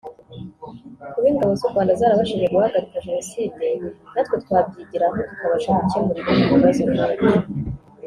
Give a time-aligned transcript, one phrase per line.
[1.13, 3.67] Kuba ingabo z’u Rwanda zarabashije guhagarika Jenoside
[4.13, 7.27] natwe twabyigiraho tukabasha gukemura ibindi bibazo nk’ibyo”